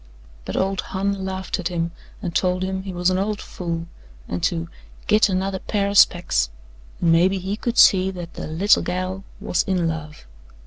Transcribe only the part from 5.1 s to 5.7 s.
another